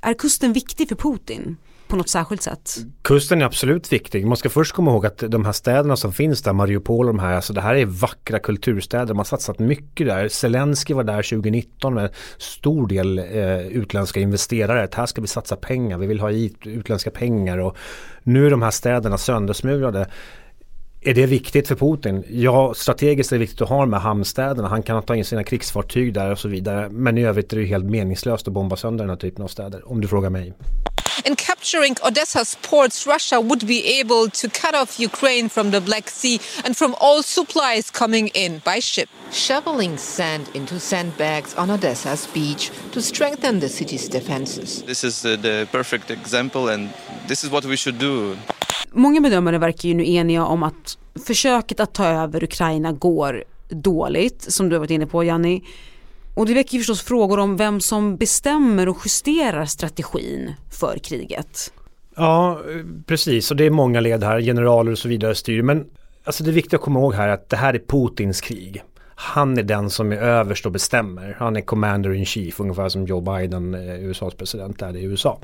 Är 0.00 0.14
kusten 0.14 0.52
viktig 0.52 0.88
för 0.88 0.96
Putin? 0.96 1.56
På 1.88 1.96
något 1.96 2.08
särskilt 2.08 2.42
sätt? 2.42 2.76
Kusten 3.02 3.42
är 3.42 3.46
absolut 3.46 3.92
viktig. 3.92 4.26
Man 4.26 4.36
ska 4.36 4.48
först 4.48 4.72
komma 4.72 4.90
ihåg 4.90 5.06
att 5.06 5.18
de 5.18 5.44
här 5.44 5.52
städerna 5.52 5.96
som 5.96 6.12
finns 6.12 6.42
där, 6.42 6.52
Mariupol 6.52 7.08
och 7.08 7.14
de 7.14 7.18
här, 7.18 7.34
alltså 7.34 7.52
det 7.52 7.60
här 7.60 7.74
är 7.74 7.86
vackra 7.86 8.38
kulturstäder. 8.38 9.06
Man 9.06 9.16
har 9.16 9.24
satsat 9.24 9.58
mycket 9.58 10.06
där. 10.06 10.28
Zelensky 10.28 10.94
var 10.94 11.04
där 11.04 11.22
2019 11.22 11.94
med 11.94 12.10
stor 12.38 12.86
del 12.86 13.18
eh, 13.18 13.66
utländska 13.66 14.20
investerare. 14.20 14.84
Att 14.84 14.94
här 14.94 15.06
ska 15.06 15.20
vi 15.20 15.26
satsa 15.26 15.56
pengar, 15.56 15.98
vi 15.98 16.06
vill 16.06 16.20
ha 16.20 16.30
hit 16.30 16.66
utländska 16.66 17.10
pengar 17.10 17.58
och 17.58 17.76
nu 18.22 18.46
är 18.46 18.50
de 18.50 18.62
här 18.62 18.70
städerna 18.70 19.18
söndersmulade. 19.18 20.06
Är 21.06 21.14
det 21.14 21.26
viktigt 21.26 21.68
för 21.68 21.74
Putin? 21.74 22.24
Ja, 22.28 22.72
strategiskt 22.76 23.32
är 23.32 23.36
det 23.36 23.40
viktigt 23.40 23.60
att 23.60 23.68
ha 23.68 23.80
de 23.80 23.92
här 23.92 24.00
hamnstäderna. 24.00 24.68
Han 24.68 24.82
kan 24.82 25.02
ta 25.02 25.16
in 25.16 25.24
sina 25.24 25.44
krigsfartyg 25.44 26.14
där 26.14 26.30
och 26.30 26.38
så 26.38 26.48
vidare. 26.48 26.88
Men 26.90 27.18
i 27.18 27.24
övrigt 27.24 27.52
är 27.52 27.56
det 27.56 27.64
helt 27.64 27.84
meningslöst 27.84 28.48
att 28.48 28.54
bomba 28.54 28.76
sönder 28.76 29.04
den 29.04 29.10
här 29.10 29.16
typen 29.16 29.44
av 29.44 29.48
städer, 29.48 29.90
om 29.90 30.00
du 30.00 30.08
frågar 30.08 30.30
mig. 30.30 30.54
In 31.26 31.36
capturing 31.36 31.96
Odessa's 32.02 32.54
ports, 32.60 33.06
Russia 33.06 33.40
would 33.40 33.66
be 33.66 33.98
able 34.00 34.28
to 34.28 34.46
cut 34.50 34.74
off 34.74 35.00
Ukraine 35.00 35.48
from 35.48 35.70
the 35.70 35.80
Black 35.80 36.10
Sea 36.10 36.38
and 36.64 36.76
from 36.76 36.94
all 37.00 37.22
supplies 37.22 37.90
coming 37.90 38.28
in 38.34 38.60
by 38.62 38.78
ship. 38.80 39.08
Shoveling 39.32 39.96
sand 39.96 40.44
into 40.52 40.78
sandbags 40.78 41.54
on 41.54 41.70
Odessa's 41.70 42.28
beach 42.34 42.70
to 42.92 43.00
strengthen 43.00 43.60
the 43.60 43.70
city's 43.70 44.06
defenses. 44.08 44.82
This 44.82 45.02
is 45.02 45.22
the, 45.22 45.36
the 45.36 45.66
perfect 45.72 46.10
example 46.10 46.68
and 46.68 46.90
this 47.26 47.42
is 47.42 47.50
what 47.50 47.64
we 47.64 47.76
should 47.76 47.98
do. 47.98 48.36
Många 48.92 49.20
bedömare 49.20 49.58
verkar 49.58 49.88
ju 49.88 49.94
nu 49.94 50.10
eniga 50.10 50.44
om 50.44 50.62
att 50.62 50.98
försöket 51.26 51.80
att 51.80 51.94
ta 51.94 52.06
över 52.06 52.44
Ukraina 52.44 52.92
går 52.92 53.44
dåligt, 53.68 54.52
som 54.52 54.68
du 54.68 54.74
har 54.74 54.80
varit 54.80 54.90
inne 54.90 55.06
på 55.06 55.24
Janni. 55.24 55.62
Och 56.34 56.46
det 56.46 56.54
väcker 56.54 56.78
förstås 56.78 57.02
frågor 57.02 57.38
om 57.38 57.56
vem 57.56 57.80
som 57.80 58.16
bestämmer 58.16 58.88
och 58.88 58.98
justerar 59.04 59.64
strategin 59.64 60.54
för 60.70 60.98
kriget. 60.98 61.72
Ja, 62.16 62.60
precis. 63.06 63.50
Och 63.50 63.56
det 63.56 63.64
är 63.64 63.70
många 63.70 64.00
led 64.00 64.24
här, 64.24 64.40
generaler 64.40 64.92
och 64.92 64.98
så 64.98 65.08
vidare 65.08 65.34
styr. 65.34 65.62
Men 65.62 65.86
alltså 66.24 66.44
det 66.44 66.50
är 66.50 66.52
viktigt 66.52 66.74
att 66.74 66.80
komma 66.80 67.00
ihåg 67.00 67.14
här 67.14 67.28
att 67.28 67.48
det 67.48 67.56
här 67.56 67.74
är 67.74 67.82
Putins 67.88 68.40
krig. 68.40 68.82
Han 69.16 69.58
är 69.58 69.62
den 69.62 69.90
som 69.90 70.12
är 70.12 70.16
överst 70.16 70.66
och 70.66 70.72
bestämmer. 70.72 71.36
Han 71.38 71.56
är 71.56 71.60
commander 71.60 72.12
in 72.12 72.24
chief, 72.24 72.60
ungefär 72.60 72.88
som 72.88 73.06
Joe 73.06 73.20
Biden, 73.20 73.74
eh, 73.74 74.04
USAs 74.04 74.34
president, 74.34 74.82
är 74.82 74.96
i 74.96 75.04
USA. 75.04 75.38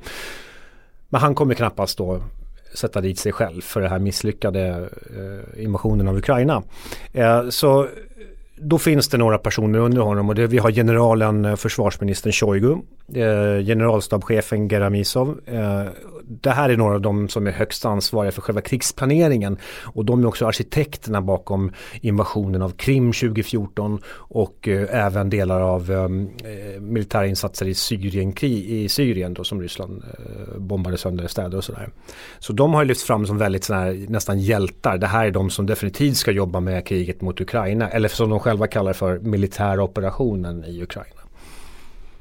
Men 1.09 1.21
han 1.21 1.35
kommer 1.35 1.55
knappast 1.55 1.99
då 1.99 2.23
sätta 2.75 3.01
dit 3.01 3.19
sig 3.19 3.33
själv 3.33 3.61
för 3.61 3.81
den 3.81 3.91
här 3.91 3.99
misslyckade 3.99 4.89
eh, 5.17 5.65
invasionen 5.65 6.09
av 6.09 6.17
Ukraina. 6.17 6.63
Eh, 7.13 7.49
så 7.49 7.89
då 8.61 8.79
finns 8.79 9.09
det 9.09 9.19
några 9.19 9.39
personer 9.39 9.79
under 9.79 10.03
honom 10.03 10.29
och 10.29 10.35
det, 10.35 10.47
vi 10.47 10.59
har 10.59 10.71
generalen 10.71 11.45
eh, 11.45 11.57
försvarsministern 11.57 12.33
Shoigu, 12.33 12.73
eh, 13.15 13.65
generalstabschefen 13.65 14.69
Geramisov. 14.69 15.41
Eh, 15.47 15.87
det 16.31 16.51
här 16.51 16.69
är 16.69 16.77
några 16.77 16.95
av 16.95 17.01
de 17.01 17.29
som 17.29 17.47
är 17.47 17.51
högst 17.51 17.85
ansvariga 17.85 18.33
för 18.33 18.43
själva 18.43 18.61
krigsplaneringen 18.61 19.59
och 19.83 20.05
de 20.05 20.23
är 20.23 20.27
också 20.27 20.47
arkitekterna 20.47 21.23
bakom 21.23 21.73
invasionen 22.01 22.63
av 22.63 22.71
Krim 22.71 23.13
2014 23.13 24.01
och 24.09 24.69
eh, 24.69 25.05
även 25.07 25.31
delar 25.31 25.61
av 25.61 25.91
ehm, 25.91 26.29
eh, 26.45 26.81
militära 26.81 27.27
insatser 27.27 27.69
i 27.69 27.75
Syrien, 27.75 28.35
i 28.45 28.89
Syrien 28.89 29.35
då, 29.35 29.45
som 29.45 29.63
Ryssland 29.63 30.05
eh, 30.05 30.59
bombade 30.59 30.99
sönder 30.99 31.27
städer 31.27 31.59
och 31.59 31.65
sådär. 31.65 31.89
Så 32.39 32.53
de 32.53 32.75
har 32.75 32.85
lyfts 32.85 33.05
fram 33.05 33.27
som 33.27 33.39
väldigt 33.39 33.65
sådär, 33.65 34.07
nästan 34.09 34.41
hjältar. 34.41 34.99
Det 34.99 35.07
här 35.07 35.27
är 35.27 35.31
de 35.31 35.51
som 35.51 35.67
definitivt 35.67 36.17
ska 36.17 36.31
jobba 36.31 36.61
med 36.61 36.87
kriget 36.87 37.21
mot 37.21 37.41
Ukraina 37.41 37.89
eller 37.89 38.09
som 38.09 38.31
de 38.31 38.41
själva 38.41 38.67
kallar 38.67 38.93
för 38.93 39.19
militära 39.19 39.83
operationen 39.83 40.65
i 40.65 40.83
Ukraina. 40.83 41.20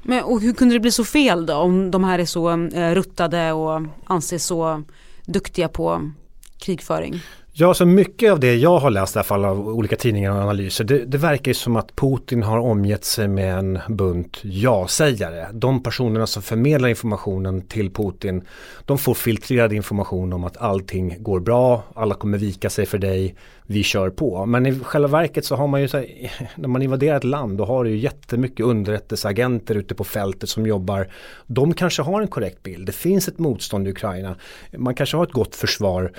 Men, 0.02 0.24
och 0.24 0.40
hur 0.40 0.52
kunde 0.52 0.74
det 0.74 0.80
bli 0.80 0.90
så 0.90 1.04
fel 1.04 1.46
då 1.46 1.54
om 1.54 1.90
de 1.90 2.04
här 2.04 2.18
är 2.18 2.24
så 2.24 2.50
eh, 2.50 2.94
ruttade 2.94 3.52
och 3.52 3.82
anses 4.06 4.46
så 4.46 4.82
duktiga 5.26 5.68
på 5.68 6.10
krigföring? 6.58 7.20
Ja, 7.52 7.74
så 7.74 7.86
mycket 7.86 8.32
av 8.32 8.40
det 8.40 8.54
jag 8.54 8.78
har 8.78 8.90
läst 8.90 9.16
i 9.16 9.18
alla 9.18 9.24
fall 9.24 9.44
av 9.44 9.68
olika 9.68 9.96
tidningar 9.96 10.30
och 10.30 10.36
analyser, 10.36 10.84
det, 10.84 11.04
det 11.04 11.18
verkar 11.18 11.50
ju 11.50 11.54
som 11.54 11.76
att 11.76 11.96
Putin 11.96 12.42
har 12.42 12.58
omgett 12.58 13.04
sig 13.04 13.28
med 13.28 13.58
en 13.58 13.78
bunt 13.88 14.38
ja-sägare. 14.42 15.46
De 15.52 15.82
personerna 15.82 16.26
som 16.26 16.42
förmedlar 16.42 16.88
informationen 16.88 17.60
till 17.60 17.90
Putin, 17.90 18.42
de 18.84 18.98
får 18.98 19.14
filtrerad 19.14 19.72
information 19.72 20.32
om 20.32 20.44
att 20.44 20.56
allting 20.56 21.16
går 21.18 21.40
bra, 21.40 21.82
alla 21.94 22.14
kommer 22.14 22.38
vika 22.38 22.70
sig 22.70 22.86
för 22.86 22.98
dig, 22.98 23.34
vi 23.66 23.82
kör 23.82 24.10
på. 24.10 24.46
Men 24.46 24.66
i 24.66 24.78
själva 24.78 25.08
verket 25.08 25.44
så 25.44 25.56
har 25.56 25.66
man 25.66 25.80
ju, 25.80 25.88
så 25.88 25.96
här, 25.96 26.06
när 26.56 26.68
man 26.68 26.82
invaderar 26.82 27.16
ett 27.16 27.24
land, 27.24 27.58
då 27.58 27.64
har 27.64 27.84
du 27.84 27.90
ju 27.90 27.96
jättemycket 27.96 28.66
underrättelseagenter 28.66 29.74
ute 29.74 29.94
på 29.94 30.04
fältet 30.04 30.48
som 30.48 30.66
jobbar. 30.66 31.08
De 31.46 31.74
kanske 31.74 32.02
har 32.02 32.20
en 32.20 32.28
korrekt 32.28 32.62
bild, 32.62 32.86
det 32.86 32.92
finns 32.92 33.28
ett 33.28 33.38
motstånd 33.38 33.88
i 33.88 33.90
Ukraina, 33.90 34.36
man 34.76 34.94
kanske 34.94 35.16
har 35.16 35.24
ett 35.24 35.32
gott 35.32 35.56
försvar 35.56 36.12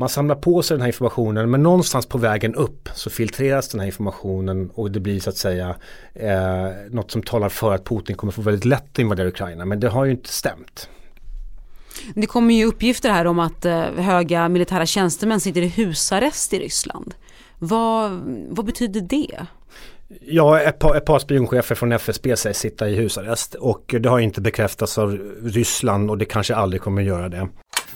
man 0.00 0.08
samlar 0.08 0.34
på 0.34 0.62
sig 0.62 0.74
den 0.74 0.80
här 0.80 0.88
informationen 0.88 1.50
men 1.50 1.62
någonstans 1.62 2.06
på 2.06 2.18
vägen 2.18 2.54
upp 2.54 2.88
så 2.94 3.10
filtreras 3.10 3.68
den 3.68 3.80
här 3.80 3.86
informationen 3.86 4.70
och 4.74 4.90
det 4.90 5.00
blir 5.00 5.20
så 5.20 5.30
att 5.30 5.36
säga 5.36 5.76
eh, 6.14 6.68
något 6.90 7.10
som 7.10 7.22
talar 7.22 7.48
för 7.48 7.74
att 7.74 7.84
Putin 7.84 8.16
kommer 8.16 8.32
få 8.32 8.42
väldigt 8.42 8.64
lätt 8.64 8.84
att 8.92 8.98
invadera 8.98 9.28
Ukraina 9.28 9.64
men 9.64 9.80
det 9.80 9.88
har 9.88 10.04
ju 10.04 10.10
inte 10.10 10.28
stämt. 10.28 10.88
Det 12.14 12.26
kommer 12.26 12.54
ju 12.54 12.64
uppgifter 12.64 13.10
här 13.10 13.24
om 13.24 13.38
att 13.38 13.64
eh, 13.64 13.82
höga 13.82 14.48
militära 14.48 14.86
tjänstemän 14.86 15.40
sitter 15.40 15.62
i 15.62 15.68
husarrest 15.68 16.52
i 16.52 16.58
Ryssland. 16.58 17.14
Vad, 17.58 18.10
vad 18.48 18.66
betyder 18.66 19.00
det? 19.00 19.46
Ja, 20.20 20.60
ett 20.60 20.78
par, 20.78 20.96
ett 20.96 21.04
par 21.04 21.18
spionchefer 21.18 21.74
från 21.74 21.92
FSB 21.92 22.36
sägs 22.36 22.58
sitta 22.58 22.88
i 22.88 22.94
husarrest 22.94 23.54
och 23.54 23.94
det 24.00 24.08
har 24.08 24.18
inte 24.18 24.40
bekräftats 24.40 24.98
av 24.98 25.18
Ryssland 25.42 26.10
och 26.10 26.18
det 26.18 26.24
kanske 26.24 26.54
aldrig 26.54 26.82
kommer 26.82 27.02
att 27.02 27.08
göra 27.08 27.28
det. 27.28 27.48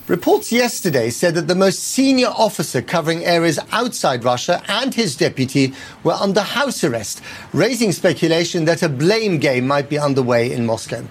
Reports 0.09 0.51
yesterday 0.51 1.11
said 1.11 1.35
that 1.35 1.47
the 1.47 1.55
most 1.55 1.79
senior 1.79 2.27
officer 2.27 2.83
covering 2.83 3.25
areas 3.25 3.61
outside 3.71 4.25
Russia 4.25 4.61
and 4.67 4.93
his 4.93 5.17
deputy 5.17 5.73
were 6.03 6.15
under 6.15 6.41
house 6.41 6.83
arrest, 6.83 7.23
raising 7.53 7.93
speculation 7.93 8.65
that 8.65 8.83
a 8.83 8.89
blame 8.89 9.39
game 9.39 9.65
might 9.65 9.89
be 9.89 9.99
underway 9.99 10.53
in 10.53 10.67
Moscow. 10.67 11.05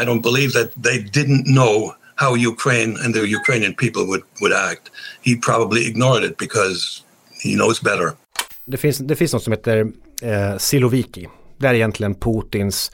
I 0.00 0.04
don't 0.04 0.22
believe 0.22 0.54
that 0.54 0.70
they 0.82 0.98
didn't 0.98 1.44
know 1.46 1.94
how 2.16 2.34
Ukraine 2.34 2.96
and 3.04 3.14
the 3.14 3.28
Ukrainian 3.28 3.74
people 3.74 4.06
would, 4.06 4.22
would 4.40 4.52
act. 4.52 4.90
He 5.20 5.36
probably 5.36 5.86
ignored 5.86 6.24
it 6.24 6.38
because 6.38 7.02
he 7.42 7.54
knows 7.54 7.82
better. 7.82 8.16
Det 8.64 8.76
finns, 8.76 8.98
det 8.98 9.16
finns 9.16 9.32
något 9.32 9.42
som 9.42 9.52
heter 9.52 9.92
eh, 10.22 10.58
Siloviki. 10.58 11.28
Det 11.58 11.66
är 11.66 11.74
egentligen 11.74 12.14
Putins 12.14 12.90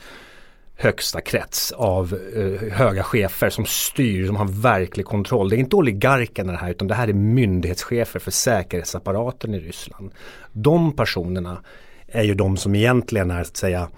högsta 0.77 1.21
krets 1.21 1.73
av 1.73 2.19
eh, 2.37 2.73
höga 2.73 3.03
chefer 3.03 3.51
som 3.51 3.67
styr, 3.67 4.27
som 4.27 4.37
har 4.37 4.63
verklig 4.63 5.07
kontroll. 5.07 5.49
Det 5.49 5.57
är 5.57 5.59
inte 5.59 5.77
oligarkerna 5.77 6.53
det 6.53 6.59
här 6.59 6.71
utan 6.71 6.89
det 6.89 6.95
här 6.95 7.09
är 7.09 7.13
myndighetschefer 7.13 8.21
för 8.21 8.31
säkerhetsapparaten 8.31 9.55
i 9.55 9.61
Ryssland. 9.61 10.13
De 10.53 10.97
personerna 10.97 11.59
är 12.07 12.23
ju 12.23 12.35
de 12.35 12.57
som 12.57 12.75
egentligen 12.75 13.31
är 13.31 13.41
att 13.41 13.57
säga 13.57 13.89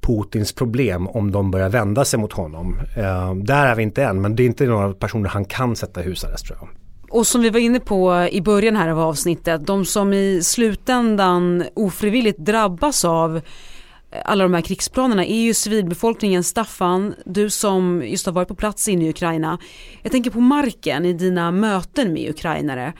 Putins 0.00 0.52
problem 0.52 1.08
om 1.08 1.32
de 1.32 1.50
börjar 1.50 1.68
vända 1.68 2.04
sig 2.04 2.20
mot 2.20 2.32
honom. 2.32 2.78
Eh, 2.96 3.34
där 3.34 3.66
är 3.66 3.74
vi 3.74 3.82
inte 3.82 4.04
än 4.04 4.20
men 4.20 4.36
det 4.36 4.42
är 4.42 4.46
inte 4.46 4.66
några 4.66 4.94
personer 4.94 5.28
han 5.28 5.44
kan 5.44 5.76
sätta 5.76 6.00
i 6.00 6.04
husarrest 6.04 6.46
tror 6.46 6.58
jag. 6.60 6.68
Och 7.10 7.26
som 7.26 7.42
vi 7.42 7.50
var 7.50 7.60
inne 7.60 7.80
på 7.80 8.28
i 8.32 8.40
början 8.40 8.76
här 8.76 8.88
av 8.88 9.00
avsnittet, 9.00 9.66
de 9.66 9.84
som 9.84 10.12
i 10.12 10.42
slutändan 10.42 11.64
ofrivilligt 11.74 12.38
drabbas 12.38 13.04
av 13.04 13.40
alla 14.24 14.44
de 14.44 14.54
här 14.54 14.60
krigsplanerna 14.60 15.24
är 15.24 15.40
ju 15.40 15.54
civilbefolkningen. 15.54 16.44
Staffan, 16.44 17.14
du 17.24 17.50
som 17.50 18.02
just 18.04 18.26
har 18.26 18.32
varit 18.32 18.48
på 18.48 18.54
plats 18.54 18.88
inne 18.88 19.06
i 19.06 19.10
Ukraina. 19.10 19.58
Jag 20.02 20.12
tänker 20.12 20.30
på 20.30 20.40
marken 20.40 21.04
i 21.04 21.12
dina 21.12 21.50
möten 21.50 22.12
med 22.12 22.30
ukrainare. 22.30 22.92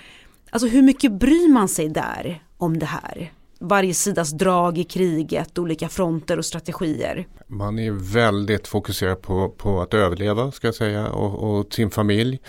Alltså 0.50 0.68
hur 0.68 0.82
mycket 0.82 1.12
bryr 1.12 1.52
man 1.52 1.68
sig 1.68 1.88
där 1.88 2.42
om 2.56 2.78
det 2.78 2.86
här? 2.86 3.32
Varje 3.60 3.94
sidas 3.94 4.30
drag 4.30 4.78
i 4.78 4.84
kriget, 4.84 5.58
olika 5.58 5.88
fronter 5.88 6.38
och 6.38 6.44
strategier. 6.44 7.26
Man 7.46 7.78
är 7.78 7.90
väldigt 7.90 8.68
fokuserad 8.68 9.22
på, 9.22 9.48
på 9.48 9.80
att 9.80 9.94
överleva 9.94 10.52
ska 10.52 10.66
jag 10.66 10.74
säga 10.74 11.08
och, 11.08 11.58
och 11.58 11.74
sin 11.74 11.90
familj. 11.90 12.40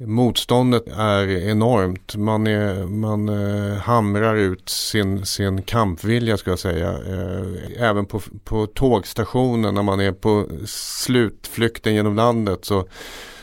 Motståndet 0.00 0.88
är 0.88 1.48
enormt. 1.48 2.16
Man, 2.16 2.46
är, 2.46 2.86
man 2.86 3.28
eh, 3.28 3.76
hamrar 3.76 4.34
ut 4.34 4.68
sin, 4.68 5.26
sin 5.26 5.62
kampvilja 5.62 6.36
ska 6.36 6.50
jag 6.50 6.58
säga. 6.58 6.90
Eh, 6.90 7.82
även 7.82 8.06
på, 8.06 8.20
på 8.44 8.66
tågstationen 8.66 9.74
när 9.74 9.82
man 9.82 10.00
är 10.00 10.12
på 10.12 10.46
slutflykten 10.66 11.94
genom 11.94 12.14
landet 12.16 12.64
så, 12.64 12.88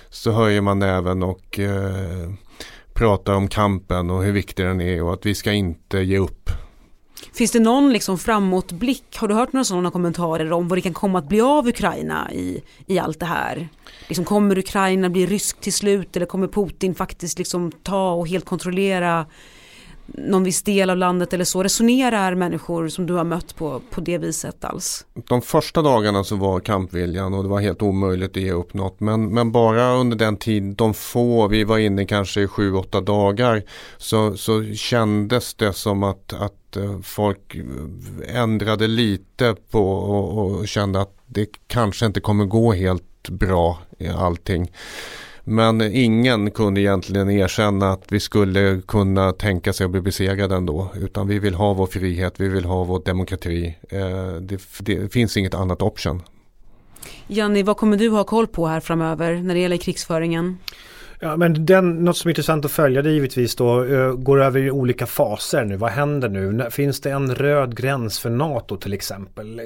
så 0.10 0.32
höjer 0.32 0.62
man 0.62 0.80
näven 0.80 1.24
och 1.24 1.60
eh, 1.60 2.30
pratar 2.94 3.34
om 3.34 3.48
kampen 3.48 4.10
och 4.10 4.24
hur 4.24 4.32
viktig 4.32 4.66
den 4.66 4.82
är 4.82 5.04
och 5.04 5.14
att 5.14 5.26
vi 5.26 5.36
ska 5.36 5.52
inte 5.52 6.00
ge 6.00 6.18
upp. 6.18 6.50
Finns 7.36 7.52
det 7.52 7.60
någon 7.60 7.94
liksom 7.94 8.18
framåtblick? 8.18 9.18
Har 9.18 9.28
du 9.28 9.34
hört 9.34 9.54
några 9.54 9.64
sådana 9.64 9.92
kommentarer 9.92 10.52
om 10.52 10.68
vad 10.68 10.78
det 10.78 10.82
kan 10.82 10.94
komma 10.94 11.20
att 11.20 11.30
bli 11.30 11.42
av 11.42 11.68
Ukraina 11.68 12.34
i, 12.34 12.64
i 12.86 13.00
allt 13.00 13.20
det 13.20 13.26
här? 13.26 13.70
Liksom, 14.08 14.26
kommer 14.26 14.58
Ukraina 14.58 15.10
bli 15.10 15.26
rysk 15.26 15.62
till 15.62 15.74
slut 15.74 16.16
eller 16.16 16.26
kommer 16.26 16.48
Putin 16.48 16.96
faktiskt 16.96 17.38
liksom 17.38 17.72
ta 17.72 18.12
och 18.12 18.28
helt 18.28 18.46
kontrollera 18.46 19.26
någon 20.06 20.44
viss 20.44 20.64
del 20.64 20.90
av 20.90 20.98
landet 20.98 21.34
eller 21.34 21.46
så? 21.46 21.64
Resonerar 21.64 22.36
människor 22.36 22.88
som 22.88 23.06
du 23.06 23.14
har 23.14 23.24
mött 23.24 23.56
på, 23.56 23.82
på 23.90 24.02
det 24.02 24.18
viset 24.18 24.66
alls? 24.66 25.06
De 25.14 25.42
första 25.42 25.82
dagarna 25.82 26.24
så 26.24 26.36
var 26.36 26.60
kampviljan 26.60 27.34
och 27.34 27.44
det 27.44 27.50
var 27.50 27.62
helt 27.62 27.82
omöjligt 27.82 28.38
att 28.38 28.44
ge 28.44 28.52
upp 28.52 28.74
något. 28.74 29.00
Men, 29.00 29.34
men 29.34 29.52
bara 29.52 29.94
under 29.94 30.18
den 30.18 30.38
tid, 30.38 30.64
de 30.64 30.94
få, 30.94 31.48
vi 31.48 31.64
var 31.64 31.78
inne 31.78 32.06
kanske 32.06 32.42
i 32.42 32.48
sju, 32.48 32.74
åtta 32.74 33.02
dagar 33.02 33.64
så, 33.98 34.38
så 34.38 34.64
kändes 34.74 35.54
det 35.54 35.74
som 35.74 36.04
att, 36.04 36.34
att 36.34 36.54
Eh, 36.78 37.00
folk 37.04 37.56
eh, 37.56 38.36
ändrade 38.42 38.88
lite 38.88 39.56
på 39.72 39.90
och, 39.90 40.38
och 40.38 40.68
kände 40.68 41.02
att 41.02 41.18
det 41.26 41.50
kanske 41.68 42.06
inte 42.06 42.20
kommer 42.20 42.46
gå 42.46 42.74
helt 42.74 43.30
bra 43.30 43.80
i 43.98 44.08
allting. 44.08 44.72
Men 45.48 45.82
ingen 45.82 46.52
kunde 46.52 46.82
egentligen 46.82 47.30
erkänna 47.30 47.92
att 47.92 48.04
vi 48.10 48.20
skulle 48.20 48.82
kunna 48.88 49.32
tänka 49.32 49.74
sig 49.74 49.86
att 49.86 49.92
bli 49.92 50.02
besegrade 50.02 50.56
ändå. 50.56 50.92
Utan 50.96 51.28
vi 51.28 51.40
vill 51.40 51.54
ha 51.54 51.74
vår 51.74 51.88
frihet, 51.88 52.34
vi 52.38 52.48
vill 52.48 52.66
ha 52.66 52.84
vår 52.84 53.02
demokrati. 53.06 53.76
Eh, 53.90 54.34
det, 54.42 54.62
det 54.80 55.14
finns 55.14 55.38
inget 55.38 55.54
annat 55.54 55.82
option. 55.82 56.22
Janni, 57.28 57.64
vad 57.64 57.78
kommer 57.78 57.98
du 57.98 58.10
ha 58.10 58.24
koll 58.24 58.48
på 58.48 58.68
här 58.68 58.80
framöver 58.80 59.36
när 59.36 59.54
det 59.54 59.60
gäller 59.60 59.78
krigsföringen? 59.78 60.58
Ja, 61.20 61.38
men 61.38 61.66
den, 61.66 62.04
något 62.06 62.18
som 62.18 62.30
är 62.30 62.32
intressant 62.32 62.66
att 62.66 62.72
följa 62.72 63.02
det 63.02 63.10
är 63.10 63.14
givetvis 63.14 63.56
då 63.56 63.84
eh, 63.84 64.12
går 64.12 64.42
över 64.42 64.60
i 64.60 64.72
olika 64.72 65.06
faser 65.06 65.66
nu. 65.66 65.76
Vad 65.76 65.92
händer 65.92 66.30
nu? 66.30 66.68
Finns 66.70 67.02
det 67.02 67.12
en 67.12 67.36
röd 67.36 67.78
gräns 67.78 68.20
för 68.20 68.30
NATO 68.30 68.78
till 68.78 68.94
exempel? 68.94 69.62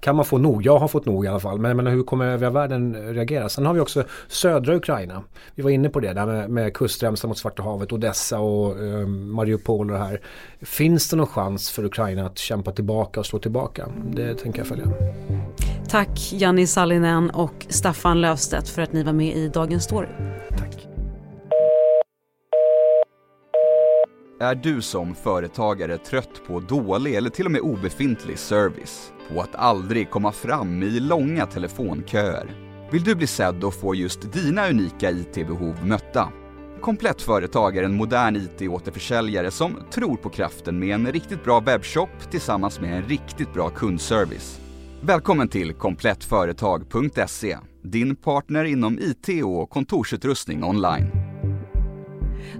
Kan 0.00 0.16
man 0.16 0.24
få 0.24 0.38
nog? 0.38 0.66
Jag 0.66 0.78
har 0.78 0.88
fått 0.88 1.06
nog 1.06 1.24
i 1.24 1.28
alla 1.28 1.40
fall. 1.40 1.58
Men, 1.58 1.76
men 1.76 1.86
hur 1.86 2.02
kommer 2.02 2.26
övriga 2.26 2.50
världen 2.50 2.96
reagera? 3.14 3.48
Sen 3.48 3.66
har 3.66 3.74
vi 3.74 3.80
också 3.80 4.04
södra 4.28 4.76
Ukraina. 4.76 5.22
Vi 5.54 5.62
var 5.62 5.70
inne 5.70 5.88
på 5.88 6.00
det 6.00 6.12
där 6.12 6.26
med, 6.26 6.50
med 6.50 6.74
kustremsan 6.74 7.28
mot 7.28 7.38
Svarta 7.38 7.62
havet, 7.62 7.92
Odessa 7.92 8.38
och 8.38 8.78
eh, 8.84 9.06
Mariupol 9.06 9.90
och 9.90 9.98
det 9.98 10.04
här. 10.04 10.20
Finns 10.60 11.08
det 11.08 11.16
någon 11.16 11.26
chans 11.26 11.70
för 11.70 11.84
Ukraina 11.84 12.26
att 12.26 12.38
kämpa 12.38 12.72
tillbaka 12.72 13.20
och 13.20 13.26
slå 13.26 13.38
tillbaka? 13.38 13.86
Det 14.12 14.34
tänker 14.34 14.60
jag 14.60 14.66
följa. 14.66 14.86
Tack 15.88 16.32
Janni 16.32 16.66
Sallinen 16.66 17.30
och 17.30 17.66
Staffan 17.68 18.20
Löfstedt 18.20 18.68
för 18.68 18.82
att 18.82 18.92
ni 18.92 19.02
var 19.02 19.12
med 19.12 19.36
i 19.36 19.48
Dagens 19.48 19.84
Story. 19.84 20.08
Tack. 20.50 20.86
Är 24.40 24.54
du 24.54 24.82
som 24.82 25.14
företagare 25.14 25.98
trött 25.98 26.46
på 26.46 26.60
dålig 26.60 27.14
eller 27.14 27.30
till 27.30 27.46
och 27.46 27.52
med 27.52 27.60
obefintlig 27.60 28.38
service? 28.38 29.12
På 29.28 29.40
att 29.40 29.54
aldrig 29.54 30.10
komma 30.10 30.32
fram 30.32 30.82
i 30.82 31.00
långa 31.00 31.46
telefonköer? 31.46 32.46
Vill 32.90 33.04
du 33.04 33.14
bli 33.14 33.26
sedd 33.26 33.64
och 33.64 33.74
få 33.74 33.94
just 33.94 34.32
dina 34.32 34.68
unika 34.68 35.10
IT-behov 35.10 35.86
mötta? 35.86 36.28
Komplett 36.80 37.22
Företag 37.22 37.76
är 37.76 37.82
en 37.82 37.96
modern 37.96 38.36
IT-återförsäljare 38.36 39.50
som 39.50 39.76
tror 39.90 40.16
på 40.16 40.28
kraften 40.28 40.78
med 40.78 40.94
en 40.94 41.12
riktigt 41.12 41.44
bra 41.44 41.60
webbshop 41.60 42.30
tillsammans 42.30 42.80
med 42.80 42.96
en 42.96 43.02
riktigt 43.02 43.52
bra 43.52 43.70
kundservice. 43.70 44.63
Välkommen 45.06 45.48
till 45.48 45.74
komplettföretag.se 45.74 47.58
din 47.82 48.16
partner 48.16 48.64
inom 48.64 48.98
IT 48.98 49.44
och 49.44 49.70
kontorsutrustning 49.70 50.64
online. 50.64 51.06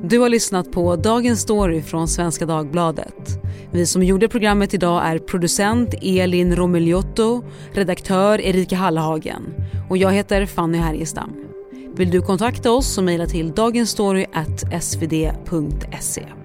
Du 0.03 0.19
har 0.19 0.29
lyssnat 0.29 0.73
på 0.73 0.97
Dagens 0.97 1.41
Story 1.41 1.83
från 1.83 2.09
Svenska 2.09 2.47
Dagbladet. 2.47 3.43
Vi 3.71 3.87
som 3.87 4.03
gjorde 4.03 4.29
programmet 4.29 4.75
idag 4.75 5.03
är 5.05 5.19
producent 5.19 5.95
Elin 6.03 6.57
Romigliotto, 6.57 7.45
redaktör 7.73 8.41
Erika 8.41 8.77
Hallhagen 8.77 9.43
och 9.91 9.97
jag 9.97 10.13
heter 10.13 10.47
Fanny 10.47 10.79
Härgestam. 10.79 11.35
Vill 11.97 12.11
du 12.11 12.23
kontakta 12.23 12.73
oss 12.73 12.95
så 12.95 13.03
mejla 13.03 13.27
till 13.27 13.53
dagensstory.svd.se. 13.53 16.44